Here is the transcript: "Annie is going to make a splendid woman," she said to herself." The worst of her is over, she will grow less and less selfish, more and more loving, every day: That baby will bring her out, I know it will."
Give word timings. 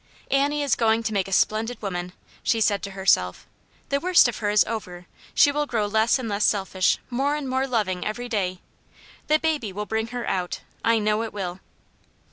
"Annie 0.31 0.63
is 0.63 0.73
going 0.75 1.03
to 1.03 1.13
make 1.13 1.27
a 1.27 1.31
splendid 1.31 1.79
woman," 1.79 2.13
she 2.41 2.59
said 2.59 2.81
to 2.81 2.91
herself." 2.97 3.45
The 3.89 3.99
worst 3.99 4.27
of 4.27 4.37
her 4.39 4.49
is 4.49 4.63
over, 4.63 5.05
she 5.35 5.51
will 5.51 5.67
grow 5.67 5.85
less 5.85 6.17
and 6.17 6.27
less 6.27 6.43
selfish, 6.43 6.97
more 7.11 7.35
and 7.35 7.47
more 7.47 7.67
loving, 7.67 8.03
every 8.03 8.27
day: 8.27 8.61
That 9.27 9.43
baby 9.43 9.71
will 9.71 9.85
bring 9.85 10.07
her 10.07 10.27
out, 10.27 10.61
I 10.83 10.97
know 10.97 11.21
it 11.21 11.33
will." 11.33 11.59